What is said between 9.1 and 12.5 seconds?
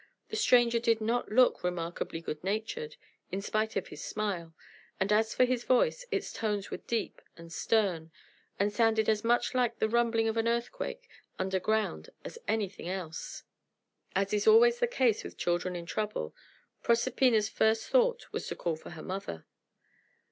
much like the rumbling of an earthquake under ground as